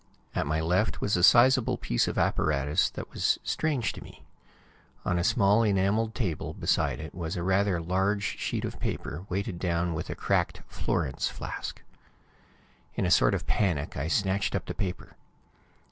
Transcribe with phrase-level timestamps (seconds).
[0.33, 4.25] At my left was a sizable piece of apparatus that was strange to me;
[5.05, 9.59] on a small enameled table beside it was a rather large sheet of paper, weighted
[9.59, 11.83] down with a cracked Florence flask.
[12.95, 15.17] In a sort of panic, I snatched up the paper.